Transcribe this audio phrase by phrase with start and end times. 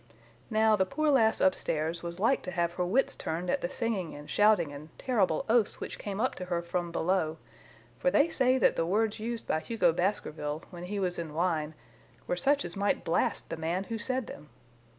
[0.49, 4.15] Now, the poor lass upstairs was like to have her wits turned at the singing
[4.15, 7.37] and shouting and terrible oaths which came up to her from below,
[7.99, 11.75] for they say that the words used by Hugo Baskerville, when he was in wine,
[12.25, 14.49] were such as might blast the man who said them.